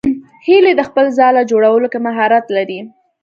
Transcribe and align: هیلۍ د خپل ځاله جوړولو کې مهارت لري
هیلۍ 0.45 0.73
د 0.77 0.81
خپل 0.89 1.05
ځاله 1.17 1.41
جوړولو 1.51 1.87
کې 1.91 1.99
مهارت 2.07 2.45
لري 2.55 2.79